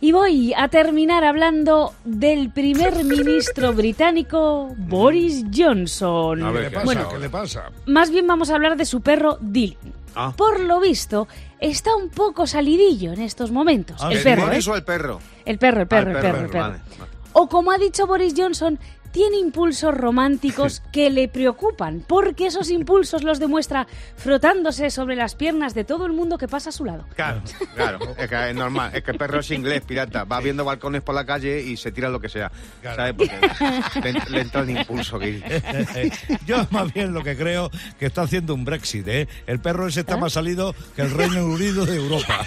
Y 0.00 0.12
voy 0.12 0.52
a 0.56 0.68
terminar 0.68 1.24
hablando 1.24 1.94
del 2.04 2.50
primer 2.52 3.04
ministro 3.04 3.72
británico 3.72 4.74
Boris 4.76 5.44
Johnson. 5.54 6.42
A 6.44 6.48
¿Qué 6.48 6.52
ver, 6.52 6.62
le 6.64 6.68
¿qué 6.70 6.74
pasa? 6.74 6.84
Bueno. 6.84 7.08
¿Qué 7.08 7.18
le 7.18 7.30
pasa? 7.30 7.70
Más 7.86 8.10
bien 8.10 8.26
vamos 8.26 8.50
a 8.50 8.54
hablar 8.54 8.76
de 8.76 8.84
su 8.84 9.00
perro 9.00 9.38
Dylan. 9.40 9.76
Ah. 10.14 10.32
Por 10.36 10.60
lo 10.60 10.78
visto, 10.78 11.26
está 11.58 11.96
un 11.96 12.08
poco 12.10 12.46
salidillo 12.46 13.12
en 13.12 13.20
estos 13.22 13.50
momentos. 13.50 13.96
Ah, 14.00 14.10
el 14.12 14.18
¿el 14.18 14.22
perro, 14.22 14.42
¿eh? 14.42 14.46
Boris 14.46 14.68
o 14.68 14.76
el 14.76 14.84
perro? 14.84 15.20
El 15.44 15.58
perro, 15.58 15.80
el 15.82 15.88
perro, 15.88 16.08
Ah, 16.08 16.10
el 16.10 16.16
el 16.16 16.22
perro, 16.22 16.32
perro, 16.32 16.44
el 16.44 16.50
perro. 16.50 16.62
vale, 16.68 16.78
vale. 16.98 17.10
O 17.32 17.48
como 17.48 17.72
ha 17.72 17.78
dicho 17.78 18.06
Boris 18.06 18.34
Johnson, 18.36 18.78
tiene 19.14 19.36
impulsos 19.38 19.94
románticos 19.94 20.82
que 20.90 21.08
le 21.08 21.28
preocupan, 21.28 22.02
porque 22.04 22.48
esos 22.48 22.68
impulsos 22.68 23.22
los 23.22 23.38
demuestra 23.38 23.86
frotándose 24.16 24.90
sobre 24.90 25.14
las 25.14 25.36
piernas 25.36 25.72
de 25.72 25.84
todo 25.84 26.04
el 26.04 26.12
mundo 26.12 26.36
que 26.36 26.48
pasa 26.48 26.70
a 26.70 26.72
su 26.72 26.84
lado. 26.84 27.06
Claro, 27.14 27.40
claro, 27.76 27.98
es 28.18 28.28
que 28.28 28.50
es 28.50 28.56
normal, 28.56 28.90
es 28.92 29.04
que 29.04 29.12
el 29.12 29.16
perro 29.16 29.38
es 29.38 29.48
inglés, 29.52 29.82
pirata, 29.86 30.24
va 30.24 30.40
viendo 30.40 30.64
balcones 30.64 31.00
por 31.02 31.14
la 31.14 31.24
calle 31.24 31.62
y 31.62 31.76
se 31.76 31.92
tira 31.92 32.08
lo 32.08 32.18
que 32.20 32.28
sea, 32.28 32.50
Claro. 32.82 32.96
¿sabes? 32.96 33.14
Porque 33.14 34.00
le, 34.02 34.30
le 34.30 34.40
entra 34.40 34.62
el 34.62 34.70
impulso 34.70 35.16
que 35.20 36.10
Yo 36.44 36.66
más 36.72 36.92
bien 36.92 37.14
lo 37.14 37.22
que 37.22 37.36
creo 37.36 37.70
que 38.00 38.06
está 38.06 38.22
haciendo 38.22 38.52
un 38.52 38.64
Brexit, 38.64 39.06
¿eh? 39.06 39.28
El 39.46 39.60
perro 39.60 39.86
ese 39.86 40.00
está 40.00 40.16
más 40.16 40.32
salido 40.32 40.74
que 40.96 41.02
el 41.02 41.12
Reino 41.12 41.46
Unido 41.46 41.86
de 41.86 41.98
Europa. 41.98 42.44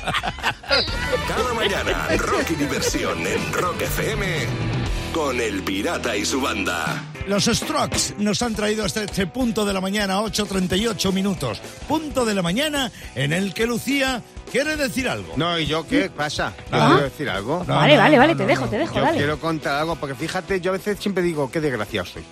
Cada 1.29 1.53
mañana, 1.53 2.07
rock 2.17 2.51
y 2.51 2.55
diversión 2.55 3.25
en 3.25 3.53
Rock 3.53 3.83
FM 3.83 4.76
con 5.17 5.41
El 5.41 5.63
Pirata 5.63 6.15
y 6.15 6.23
su 6.23 6.39
banda. 6.39 7.03
Los 7.27 7.45
Strokes 7.45 8.13
nos 8.19 8.39
han 8.43 8.53
traído 8.53 8.85
hasta 8.85 9.03
este 9.03 9.25
punto 9.25 9.65
de 9.65 9.73
la 9.73 9.81
mañana, 9.81 10.21
8.38 10.21 11.11
minutos. 11.11 11.59
Punto 11.87 12.23
de 12.23 12.35
la 12.35 12.43
mañana 12.43 12.91
en 13.15 13.33
el 13.33 13.51
que 13.55 13.65
Lucía 13.65 14.21
quiere 14.51 14.77
decir 14.77 15.09
algo. 15.09 15.33
No, 15.35 15.57
¿y 15.57 15.65
yo 15.65 15.87
qué 15.87 16.11
pasa? 16.11 16.53
¿Yo 16.71 16.77
Ah. 16.77 16.87
quiero 16.91 17.03
decir 17.09 17.29
algo? 17.31 17.65
No, 17.67 17.73
vale, 17.77 17.95
no, 17.95 17.99
vale, 18.03 18.17
vale, 18.19 18.33
no, 18.33 18.37
te 18.37 18.43
no. 18.43 18.47
dejo, 18.49 18.65
te 18.67 18.77
dejo, 18.77 18.93
Yo 18.93 19.01
dale. 19.01 19.17
quiero 19.17 19.39
contar 19.39 19.75
algo, 19.79 19.95
porque 19.95 20.13
fíjate, 20.13 20.61
yo 20.61 20.69
a 20.69 20.73
veces 20.77 20.99
siempre 20.99 21.23
digo, 21.23 21.49
qué 21.49 21.61
desgraciado 21.61 22.05
soy. 22.05 22.23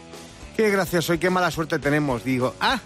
Qué 0.56 0.62
desgraciado 0.64 1.02
soy, 1.02 1.18
qué 1.18 1.32
mala 1.32 1.50
suerte 1.50 1.80
tenemos. 1.80 2.24
Digo, 2.24 2.54
ah, 2.62 2.80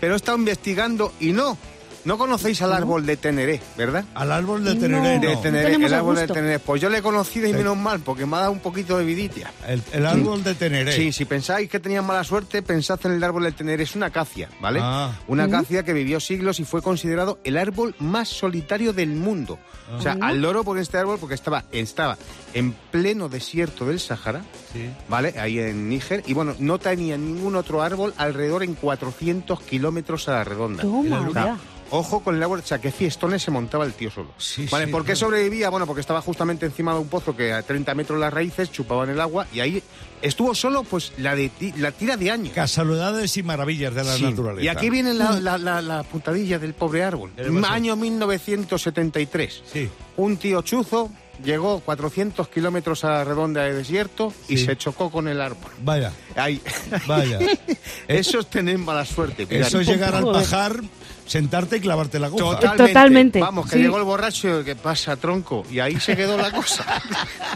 pero 0.00 0.14
he 0.14 0.16
estado 0.16 0.36
investigando 0.36 1.12
y 1.20 1.30
no. 1.30 1.56
No 2.04 2.18
conocéis 2.18 2.60
al 2.62 2.72
árbol 2.72 3.06
de 3.06 3.16
Teneré, 3.16 3.60
¿verdad? 3.78 4.04
Al 4.14 4.30
árbol 4.32 4.62
de 4.64 4.74
No. 4.74 4.80
Teneré, 4.80 5.18
De 5.20 5.34
no. 5.34 5.40
Teneré, 5.40 5.64
tenemos 5.66 5.86
el 5.90 5.94
árbol 5.94 6.16
de. 6.16 6.26
Teneré. 6.26 6.58
Pues 6.58 6.82
yo 6.82 6.90
le 6.90 6.98
he 6.98 7.02
conocido 7.02 7.46
y 7.46 7.50
Sí. 7.52 7.56
menos 7.56 7.76
mal, 7.76 8.00
porque 8.00 8.26
me 8.26 8.36
ha 8.36 8.40
dado 8.40 8.52
un 8.52 8.60
poquito 8.60 8.98
de 8.98 9.04
viditia. 9.04 9.50
El, 9.66 9.82
el 9.92 10.04
árbol 10.06 10.44
de 10.44 10.54
Teneré. 10.54 10.92
Sí, 10.92 11.12
si 11.12 11.24
pensáis 11.24 11.68
que 11.70 11.80
tenían 11.80 12.04
mala 12.06 12.22
suerte, 12.24 12.60
pensad 12.62 12.98
en 13.04 13.12
el 13.12 13.24
árbol 13.24 13.44
de 13.44 13.52
Teneré. 13.52 13.82
Es 13.84 13.94
una 13.96 14.06
acacia, 14.06 14.48
¿vale? 14.60 14.80
Ah. 14.82 15.12
Una 15.28 15.44
acacia 15.44 15.82
que 15.82 15.92
vivió 15.94 16.20
siglos 16.20 16.60
y 16.60 16.64
fue 16.64 16.82
considerado 16.82 17.38
el 17.44 17.56
árbol 17.56 17.94
más 17.98 18.28
solitario 18.28 18.92
del 18.92 19.10
mundo. 19.10 19.58
O 19.96 20.00
sea, 20.00 20.16
al 20.20 20.40
loro 20.42 20.64
por 20.64 20.78
este 20.78 20.96
árbol, 20.98 21.18
porque 21.18 21.34
estaba, 21.34 21.64
estaba 21.72 22.16
en 22.54 22.72
pleno 22.90 23.28
desierto 23.28 23.84
del 23.86 24.00
Sahara, 24.00 24.42
Sí. 24.72 24.90
¿vale? 25.08 25.34
Ahí 25.38 25.58
en 25.58 25.88
Níger. 25.88 26.22
Y 26.26 26.32
bueno, 26.34 26.54
no 26.58 26.78
tenía 26.78 27.16
ningún 27.18 27.54
otro 27.54 27.82
árbol 27.82 28.12
alrededor 28.16 28.62
en 28.62 28.74
400 28.74 29.60
kilómetros 29.62 30.28
a 30.28 30.32
la 30.32 30.44
redonda. 30.44 30.82
Toma, 30.82 31.28
O 31.28 31.32
sea, 31.32 31.44
ya. 31.44 31.56
Ojo 31.94 32.20
con 32.20 32.34
el 32.36 32.42
árbol, 32.42 32.60
o 32.60 32.66
sea, 32.66 32.78
qué 32.80 32.90
fiestones 32.90 33.42
se 33.42 33.50
montaba 33.50 33.84
el 33.84 33.92
tío 33.92 34.10
solo. 34.10 34.30
Sí, 34.36 34.66
vale, 34.70 34.86
sí, 34.86 34.90
¿por 34.92 35.02
qué 35.02 35.12
claro. 35.12 35.20
sobrevivía? 35.20 35.70
Bueno, 35.70 35.86
porque 35.86 36.00
estaba 36.00 36.20
justamente 36.20 36.66
encima 36.66 36.92
de 36.92 36.98
un 37.00 37.08
pozo 37.08 37.36
que 37.36 37.52
a 37.52 37.62
30 37.62 37.94
metros 37.94 38.18
las 38.18 38.32
raíces 38.32 38.72
chupaban 38.72 39.10
el 39.10 39.20
agua 39.20 39.46
y 39.52 39.60
ahí 39.60 39.82
estuvo 40.20 40.54
solo 40.54 40.82
pues 40.84 41.12
la, 41.18 41.36
de 41.36 41.50
la 41.76 41.92
tira 41.92 42.16
de 42.16 42.30
años. 42.30 42.52
Casualidades 42.54 43.36
y 43.36 43.42
maravillas 43.42 43.94
de 43.94 44.04
la 44.04 44.16
Sí. 44.16 44.22
naturaleza. 44.24 44.64
Y 44.64 44.68
aquí 44.68 44.90
viene 44.90 45.14
la, 45.14 45.38
la, 45.40 45.56
la- 45.58 45.80
la 45.82 46.02
puntadilla 46.02 46.58
del 46.58 46.74
pobre 46.74 47.04
árbol. 47.04 47.30
Año 47.68 47.94
1973. 47.96 49.62
Sí. 49.72 49.88
Un 50.16 50.36
tío 50.36 50.62
chuzo 50.62 51.10
llegó 51.44 51.80
400 51.80 52.48
kilómetros 52.48 53.04
a 53.04 53.10
la 53.10 53.24
redonda 53.24 53.62
de 53.64 53.74
desierto 53.74 54.32
y 54.48 54.56
se 54.58 54.76
chocó 54.76 55.10
con 55.10 55.26
el 55.28 55.40
árbol. 55.40 55.70
Vaya, 55.82 56.12
Ahí. 56.36 56.60
vaya. 57.06 57.38
Eso 58.08 58.38
es 58.40 58.46
tener 58.46 58.78
mala 58.78 59.04
suerte. 59.04 59.46
mira. 59.50 59.66
Eso 59.66 59.80
es 59.80 59.86
llegar 59.88 60.14
al 60.14 60.24
pajar, 60.24 60.80
sentarte 61.26 61.76
y 61.76 61.80
clavarte 61.80 62.18
la 62.18 62.26
aguja. 62.28 62.44
Totalmente. 62.44 62.86
Totalmente, 62.88 63.40
Vamos, 63.40 63.66
que 63.70 63.76
sí. 63.76 63.82
llegó 63.82 63.98
el 63.98 64.04
borracho 64.04 64.60
y 64.60 64.64
que 64.64 64.76
pasa, 64.76 65.16
tronco. 65.16 65.64
Y 65.70 65.80
ahí 65.80 65.98
se 66.00 66.16
quedó 66.16 66.36
la 66.36 66.50
cosa. 66.52 66.84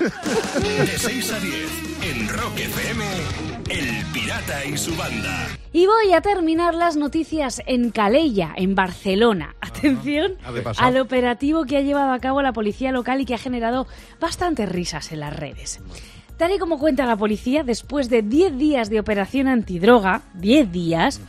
De 0.01 0.87
6 0.99 1.33
a 1.33 1.41
10 1.41 1.55
en 2.03 2.29
Rock 2.29 2.59
FM, 2.59 3.05
El 3.71 4.07
Pirata 4.13 4.65
y 4.65 4.77
su 4.79 4.95
banda. 4.97 5.49
Y 5.73 5.87
voy 5.87 6.13
a 6.15 6.21
terminar 6.23 6.75
las 6.75 6.97
noticias 6.97 7.61
en 7.67 7.91
Calella, 7.91 8.53
en 8.57 8.75
Barcelona. 8.75 9.55
Atención 9.61 10.33
A 10.45 10.51
ver, 10.51 10.63
pasó. 10.63 10.83
al 10.83 10.97
operativo 10.99 11.65
que 11.67 11.77
ha 11.77 11.81
llevado 11.83 12.13
a 12.13 12.19
cabo 12.19 12.41
la 12.43 12.53
policía 12.53 12.91
local 12.93 13.21
y 13.21 13.27
que 13.27 13.35
ha 13.35 13.39
generado 13.39 13.87
bastantes 14.21 14.69
risas 14.69 15.13
en 15.13 15.21
las 15.21 15.37
redes. 15.37 15.81
Tal 16.38 16.52
y 16.52 16.59
como 16.59 16.78
cuenta 16.78 17.04
la 17.04 17.16
policía, 17.16 17.64
después 17.64 18.09
de 18.09 18.23
10 18.23 18.59
días 18.59 18.88
de 18.90 19.00
operación 19.00 19.49
antidroga, 19.49 20.23
10 20.35 20.71
días, 20.71 21.21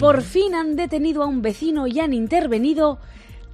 por 0.00 0.22
fin 0.22 0.56
han 0.56 0.74
detenido 0.74 1.22
a 1.22 1.26
un 1.26 1.40
vecino 1.40 1.86
y 1.86 2.00
han 2.00 2.12
intervenido 2.12 2.98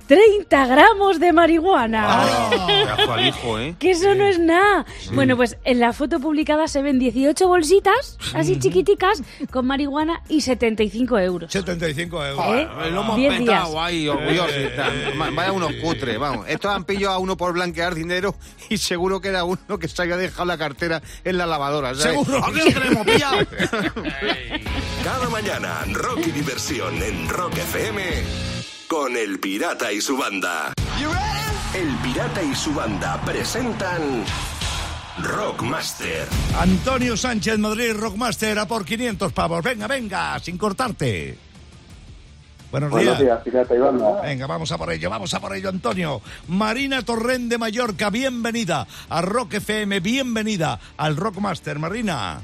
30 0.07 0.67
gramos 0.67 1.19
de 1.21 1.33
marihuana. 1.33 2.25
Pedazo 2.67 3.13
al 3.13 3.27
hijo, 3.29 3.59
¿eh? 3.59 3.75
Que 3.79 3.93
eso 3.93 4.15
no 4.15 4.27
es 4.27 4.39
nada. 4.39 4.85
Bueno, 5.13 5.37
pues 5.37 5.57
en 5.65 5.81
la 5.81 5.93
foto 5.93 6.21
publicada 6.21 6.69
se 6.69 6.83
ven 6.83 6.99
18 6.99 7.49
bolsitas, 7.49 8.19
así 8.35 8.59
chiquiticas, 8.59 9.23
con 9.51 9.67
marihuana 9.67 10.23
y 10.29 10.41
75 10.43 11.19
euros. 11.19 11.53
75 11.53 12.27
euros. 12.27 12.47
¿Eh? 12.57 12.69
Lo 12.91 13.01
hemos 13.03 13.17
Diez 13.17 13.39
petado 13.39 13.71
días. 13.71 13.83
ahí, 13.85 14.09
orgullosos. 14.09 14.53
y 14.73 14.77
tal. 14.77 15.15
Ma- 15.15 15.31
Vaya 15.31 15.53
unos 15.53 15.73
cutres, 15.83 16.19
vamos. 16.19 16.47
Estos 16.49 16.71
han 16.75 16.85
pillado 16.85 17.15
a 17.15 17.19
uno 17.19 17.37
por 17.37 17.53
blanquear 17.53 17.95
dinero 17.95 18.35
y 18.69 18.79
seguro 18.79 19.21
que 19.21 19.29
era 19.29 19.45
uno 19.45 19.79
que 19.81 19.89
se 19.89 20.03
había 20.03 20.17
dejado 20.17 20.45
la 20.47 20.59
cartera 20.59 21.01
en 21.25 21.39
la 21.39 21.47
lavadora. 21.47 21.95
¿sabes? 21.95 22.19
Seguro. 22.19 22.45
Aquí 22.45 22.59
lo 22.59 22.81
tenemos 22.81 23.07
pillado. 23.07 23.39
Cada 25.05 25.29
mañana, 25.31 25.81
rock 25.93 26.21
y 26.27 26.31
diversión 26.33 27.03
en 27.03 27.29
Rock 27.29 27.57
FM 27.59 28.03
con 28.93 29.17
El 29.17 29.41
Pirata 29.41 29.91
y 29.91 30.03
su 30.03 30.19
banda. 30.19 30.75
El 31.75 31.97
Pirata 32.03 32.43
y 32.43 32.55
su 32.55 32.75
banda 32.75 33.19
presentan 33.25 34.23
Rockmaster. 35.19 36.29
Antonio 36.59 37.17
Sánchez 37.17 37.59
Madrid 37.59 37.95
Rockmaster 37.97 38.59
a 38.59 38.67
por 38.67 38.85
500 38.85 39.33
pavos. 39.33 39.65
Venga, 39.65 39.87
venga, 39.87 40.39
sin 40.41 40.59
cortarte. 40.59 41.39
Buenos, 42.71 42.91
Buenos 42.91 43.19
días. 43.19 43.31
días, 43.31 43.43
pirata 43.43 43.75
y 43.75 43.79
banda. 43.79 44.21
Venga, 44.21 44.47
vamos 44.47 44.71
a 44.73 44.77
por 44.77 44.93
ello, 44.93 45.09
vamos 45.09 45.33
a 45.33 45.41
por 45.41 45.57
ello, 45.57 45.71
Antonio. 45.71 46.21
Marina 46.49 47.01
Torrent 47.01 47.49
de 47.49 47.57
Mallorca, 47.57 48.11
bienvenida 48.11 48.87
a 49.09 49.23
Rock 49.23 49.55
FM, 49.55 50.01
bienvenida 50.01 50.79
al 50.99 51.17
Rockmaster, 51.17 51.79
Marina. 51.79 52.43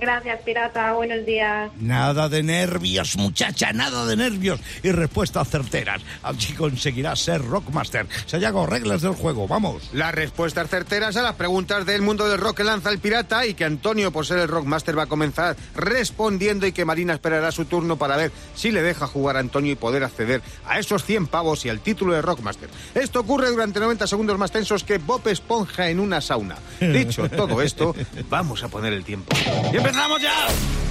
Gracias, 0.00 0.40
pirata. 0.42 0.92
Buenos 0.92 1.24
días. 1.24 1.70
Nada 1.80 2.28
de 2.28 2.42
nervios, 2.42 3.16
muchacha, 3.16 3.72
nada 3.72 4.04
de 4.06 4.16
nervios. 4.16 4.60
Y 4.82 4.90
respuestas 4.90 5.48
certeras. 5.48 6.02
Así 6.22 6.52
conseguirás 6.54 7.20
ser 7.20 7.42
Rockmaster. 7.42 8.06
Sayago, 8.26 8.66
reglas 8.66 9.02
del 9.02 9.14
juego, 9.14 9.46
vamos. 9.46 9.90
Las 9.92 10.14
respuestas 10.14 10.68
certeras 10.68 11.16
a 11.16 11.22
las 11.22 11.34
preguntas 11.34 11.86
del 11.86 12.02
mundo 12.02 12.28
del 12.28 12.38
rock 12.38 12.58
que 12.58 12.64
lanza 12.64 12.90
el 12.90 12.98
pirata 12.98 13.46
y 13.46 13.54
que 13.54 13.64
Antonio, 13.64 14.12
por 14.12 14.26
ser 14.26 14.38
el 14.38 14.48
rockmaster, 14.48 14.96
va 14.96 15.04
a 15.04 15.06
comenzar 15.06 15.56
respondiendo 15.74 16.66
y 16.66 16.72
que 16.72 16.84
Marina 16.84 17.14
esperará 17.14 17.50
su 17.52 17.64
turno 17.64 17.96
para 17.96 18.16
ver 18.16 18.32
si 18.54 18.70
le 18.70 18.82
deja 18.82 19.06
jugar 19.06 19.36
a 19.36 19.40
Antonio 19.40 19.72
y 19.72 19.76
poder 19.76 20.04
acceder 20.04 20.42
a 20.66 20.78
esos 20.78 21.04
100 21.04 21.26
pavos 21.26 21.64
y 21.64 21.68
al 21.68 21.80
título 21.80 22.14
de 22.14 22.22
rockmaster. 22.22 22.68
Esto 22.94 23.20
ocurre 23.20 23.50
durante 23.50 23.80
90 23.80 24.06
segundos 24.06 24.38
más 24.38 24.50
tensos 24.50 24.84
que 24.84 24.98
Bob 24.98 25.26
Esponja 25.28 25.88
en 25.88 26.00
una 26.00 26.20
sauna. 26.20 26.56
Dicho 26.80 27.28
todo 27.28 27.62
esto, 27.62 27.94
vamos 28.28 28.62
a 28.62 28.68
poner 28.68 28.92
el 28.92 29.04
tiempo. 29.04 29.34
¡Y 29.72 29.76
empezamos 29.84 30.22
ya! 30.22 30.46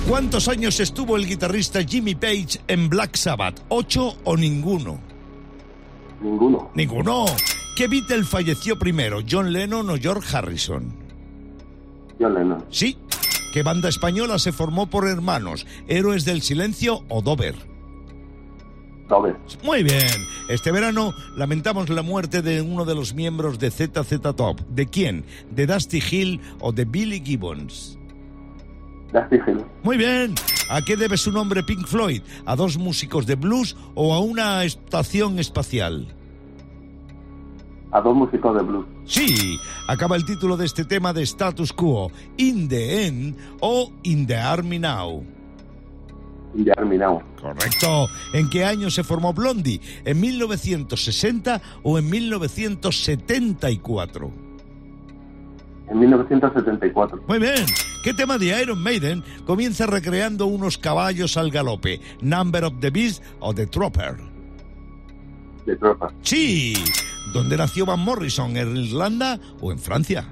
¿Cuántos 0.07 0.47
años 0.47 0.79
estuvo 0.79 1.17
el 1.17 1.25
guitarrista 1.25 1.83
Jimmy 1.83 2.13
Page 2.13 2.59
en 2.67 2.89
Black 2.89 3.15
Sabbath? 3.15 3.61
¿Ocho 3.69 4.17
o 4.23 4.37
ninguno? 4.37 4.99
Ninguno. 6.21 6.69
Ninguno. 6.75 7.25
¿Qué 7.75 7.87
Beatle 7.87 8.23
falleció 8.23 8.77
primero, 8.77 9.21
John 9.27 9.51
Lennon 9.51 9.89
o 9.89 9.95
George 9.97 10.37
Harrison? 10.37 10.93
John 12.19 12.35
Lennon. 12.35 12.65
Sí. 12.69 12.95
¿Qué 13.51 13.63
banda 13.63 13.89
española 13.89 14.37
se 14.37 14.51
formó 14.51 14.87
por 14.87 15.07
hermanos, 15.07 15.65
Héroes 15.87 16.23
del 16.23 16.43
Silencio 16.43 17.03
o 17.09 17.23
Dover? 17.23 17.55
Dover. 19.09 19.37
Muy 19.63 19.81
bien. 19.81 20.07
Este 20.49 20.71
verano 20.71 21.13
lamentamos 21.35 21.89
la 21.89 22.03
muerte 22.03 22.43
de 22.43 22.61
uno 22.61 22.85
de 22.85 22.93
los 22.93 23.15
miembros 23.15 23.57
de 23.57 23.71
ZZ 23.71 24.21
Top. 24.35 24.61
¿De 24.69 24.85
quién? 24.85 25.25
¿De 25.49 25.65
Dusty 25.65 26.01
Hill 26.11 26.41
o 26.59 26.71
de 26.71 26.85
Billy 26.85 27.21
Gibbons? 27.25 27.97
Muy 29.83 29.97
bien. 29.97 30.33
¿A 30.69 30.81
qué 30.81 30.97
debe 30.97 31.17
su 31.17 31.31
nombre 31.31 31.63
Pink 31.63 31.85
Floyd? 31.85 32.21
¿A 32.45 32.55
dos 32.55 32.77
músicos 32.77 33.25
de 33.25 33.35
blues 33.35 33.75
o 33.95 34.13
a 34.13 34.19
una 34.19 34.63
estación 34.63 35.39
espacial? 35.39 36.07
A 37.91 37.99
dos 38.01 38.15
músicos 38.15 38.55
de 38.55 38.63
blues. 38.63 38.85
Sí, 39.05 39.59
acaba 39.87 40.15
el 40.15 40.25
título 40.25 40.57
de 40.57 40.65
este 40.65 40.83
tema 40.85 41.13
de 41.13 41.21
Status 41.23 41.73
Quo, 41.73 42.11
In 42.37 42.67
the 42.67 43.05
End 43.05 43.37
o 43.59 43.91
In 44.03 44.25
the 44.25 44.35
Army 44.35 44.79
Now. 44.79 45.23
Y 46.55 46.63
ya 46.63 46.73
terminamos. 46.73 47.21
Correcto. 47.39 48.07
¿En 48.33 48.49
qué 48.49 48.65
año 48.65 48.89
se 48.89 49.03
formó 49.03 49.31
Blondie? 49.33 49.79
¿En 50.05 50.19
1960 50.21 51.61
o 51.83 51.99
en 51.99 52.09
1974? 52.09 54.31
En 55.89 55.99
1974. 55.99 57.23
Muy 57.27 57.39
bien. 57.39 57.65
¿Qué 58.03 58.13
tema 58.13 58.37
de 58.37 58.61
Iron 58.61 58.81
Maiden 58.81 59.23
comienza 59.45 59.85
recreando 59.85 60.45
unos 60.45 60.77
caballos 60.77 61.37
al 61.37 61.51
galope? 61.51 62.01
¿Number 62.21 62.65
of 62.65 62.73
the 62.79 62.89
Beast 62.89 63.23
o 63.39 63.53
The 63.53 63.67
Trooper? 63.67 64.17
De 65.65 65.75
tropa. 65.77 66.11
Sí. 66.21 66.73
¿Dónde 67.33 67.55
nació 67.55 67.85
Van 67.85 67.99
Morrison? 67.99 68.57
¿En 68.57 68.75
Irlanda 68.75 69.39
o 69.61 69.71
en 69.71 69.79
Francia? 69.79 70.25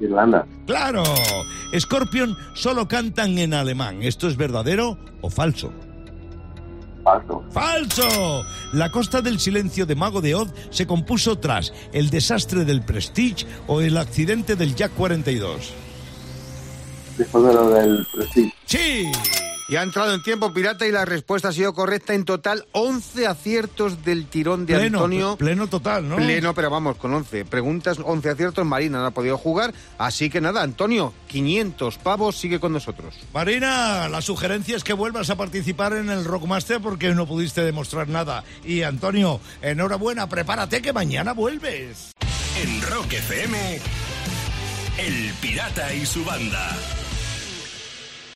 Irlanda. 0.00 0.46
¡Claro! 0.66 1.04
Scorpion 1.78 2.36
solo 2.54 2.88
cantan 2.88 3.38
en 3.38 3.54
alemán. 3.54 4.02
¿Esto 4.02 4.28
es 4.28 4.36
verdadero 4.36 4.98
o 5.20 5.30
falso? 5.30 5.72
Falso. 7.06 7.44
¡Falso! 7.52 8.44
La 8.72 8.90
Costa 8.90 9.22
del 9.22 9.38
Silencio 9.38 9.86
de 9.86 9.94
Mago 9.94 10.20
de 10.20 10.34
Oz 10.34 10.48
se 10.70 10.88
compuso 10.88 11.38
tras 11.38 11.72
el 11.92 12.10
desastre 12.10 12.64
del 12.64 12.82
Prestige 12.82 13.46
o 13.68 13.80
el 13.80 13.96
accidente 13.96 14.56
del 14.56 14.74
Jack 14.74 14.92
42. 14.94 15.72
Después 17.16 17.44
de 17.44 17.54
lo 17.54 17.70
del 17.70 18.04
Prestige. 18.12 18.52
¡Sí! 18.66 19.12
Y 19.68 19.74
ha 19.74 19.82
entrado 19.82 20.14
en 20.14 20.22
tiempo 20.22 20.52
pirata 20.52 20.86
y 20.86 20.92
la 20.92 21.04
respuesta 21.04 21.48
ha 21.48 21.52
sido 21.52 21.74
correcta 21.74 22.14
en 22.14 22.24
total 22.24 22.66
11 22.70 23.26
aciertos 23.26 24.04
del 24.04 24.26
tirón 24.26 24.64
de 24.64 24.74
Pleno, 24.74 24.98
Antonio. 24.98 25.36
pleno 25.36 25.66
total, 25.66 26.08
¿no? 26.08 26.16
Pleno, 26.16 26.54
pero 26.54 26.70
vamos, 26.70 26.96
con 26.96 27.12
11 27.12 27.44
preguntas, 27.46 27.98
11 28.02 28.30
aciertos. 28.30 28.64
Marina 28.64 28.98
no 28.98 29.06
ha 29.06 29.10
podido 29.10 29.36
jugar, 29.36 29.74
así 29.98 30.30
que 30.30 30.40
nada, 30.40 30.62
Antonio, 30.62 31.12
500 31.26 31.98
pavos, 31.98 32.36
sigue 32.36 32.60
con 32.60 32.72
nosotros. 32.72 33.16
Marina, 33.34 34.08
la 34.08 34.22
sugerencia 34.22 34.76
es 34.76 34.84
que 34.84 34.92
vuelvas 34.92 35.30
a 35.30 35.36
participar 35.36 35.94
en 35.94 36.10
el 36.10 36.24
Rockmaster 36.24 36.80
porque 36.80 37.12
no 37.12 37.26
pudiste 37.26 37.62
demostrar 37.62 38.06
nada. 38.08 38.44
Y 38.64 38.82
Antonio, 38.82 39.40
enhorabuena, 39.62 40.28
prepárate 40.28 40.80
que 40.80 40.92
mañana 40.92 41.32
vuelves. 41.32 42.12
En 42.62 42.82
Rock 42.82 43.14
FM, 43.14 43.80
El 44.98 45.32
Pirata 45.40 45.92
y 45.92 46.06
su 46.06 46.24
banda. 46.24 46.76